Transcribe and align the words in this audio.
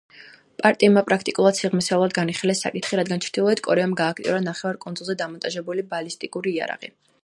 პარტიებმა, 0.61 1.03
პრაქტიკულად, 1.09 1.59
სიღრმისეულად 1.59 2.15
განიხილეს 2.19 2.63
საკითხი, 2.67 2.99
რადგან 3.01 3.23
ჩრდილოეთ 3.27 3.63
კორეამ 3.71 3.95
გაააქტიურა 4.03 4.43
ნახევარკუნძულზე 4.49 5.21
დამონტაჟებული 5.25 5.91
ბალისტიკური 5.95 6.61
იარაღი. 6.61 6.97